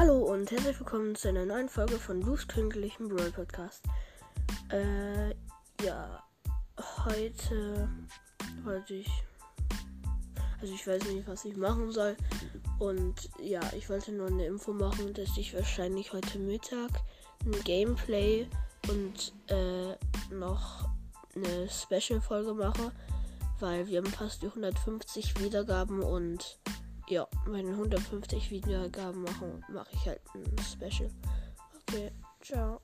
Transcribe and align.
Hallo 0.00 0.16
und 0.16 0.50
herzlich 0.50 0.80
willkommen 0.80 1.14
zu 1.14 1.28
einer 1.28 1.44
neuen 1.44 1.68
Folge 1.68 1.98
von 1.98 2.20
Blues 2.20 2.46
Twinklichen 2.46 3.08
Brawl 3.08 3.30
Podcast. 3.32 3.84
Äh, 4.70 5.34
ja, 5.84 6.24
heute 7.04 7.86
wollte 8.64 8.94
ich, 8.94 9.10
also 10.58 10.72
ich 10.72 10.86
weiß 10.86 11.04
nicht, 11.04 11.28
was 11.28 11.44
ich 11.44 11.54
machen 11.54 11.92
soll. 11.92 12.16
Und 12.78 13.28
ja, 13.42 13.60
ich 13.76 13.90
wollte 13.90 14.12
nur 14.12 14.28
eine 14.28 14.46
Info 14.46 14.72
machen, 14.72 15.12
dass 15.12 15.36
ich 15.36 15.52
wahrscheinlich 15.54 16.14
heute 16.14 16.38
Mittag 16.38 17.02
ein 17.44 17.62
Gameplay 17.64 18.48
und 18.88 19.34
äh, 19.48 19.96
noch 20.34 20.88
eine 21.36 21.68
Special-Folge 21.68 22.54
mache, 22.54 22.90
weil 23.58 23.86
wir 23.86 23.98
haben 23.98 24.10
fast 24.10 24.40
die 24.40 24.46
150 24.46 25.44
Wiedergaben 25.44 26.02
und 26.02 26.58
ja, 27.10 27.26
meine 27.46 27.70
150 27.70 28.50
Wiedergaben 28.50 29.22
machen, 29.22 29.64
mache 29.68 29.88
ich 29.92 30.06
halt 30.06 30.20
ein 30.34 30.56
Special. 30.64 31.10
Okay, 31.88 32.10
ciao. 32.40 32.80